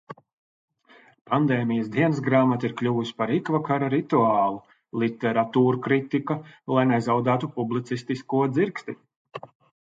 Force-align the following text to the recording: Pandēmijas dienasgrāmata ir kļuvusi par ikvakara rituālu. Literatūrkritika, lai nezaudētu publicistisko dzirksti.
Pandēmijas 1.31 1.91
dienasgrāmata 1.95 2.65
ir 2.69 2.73
kļuvusi 2.79 3.13
par 3.19 3.33
ikvakara 3.35 3.89
rituālu. 3.95 4.57
Literatūrkritika, 5.03 6.39
lai 6.79 6.87
nezaudētu 6.95 7.51
publicistisko 7.61 8.43
dzirksti. 8.57 8.99